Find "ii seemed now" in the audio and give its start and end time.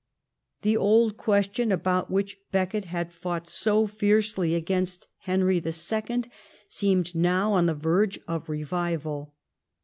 5.63-7.53